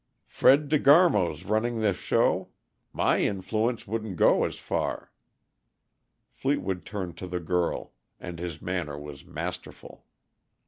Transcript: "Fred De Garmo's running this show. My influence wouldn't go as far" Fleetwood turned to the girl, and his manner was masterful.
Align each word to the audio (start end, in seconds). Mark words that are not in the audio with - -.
"Fred 0.25 0.67
De 0.69 0.79
Garmo's 0.79 1.45
running 1.45 1.79
this 1.79 1.95
show. 1.97 2.49
My 2.91 3.19
influence 3.21 3.85
wouldn't 3.85 4.15
go 4.15 4.45
as 4.45 4.57
far" 4.57 5.11
Fleetwood 6.33 6.85
turned 6.87 7.17
to 7.17 7.27
the 7.27 7.39
girl, 7.39 7.93
and 8.19 8.39
his 8.39 8.63
manner 8.63 8.97
was 8.97 9.23
masterful. 9.23 10.07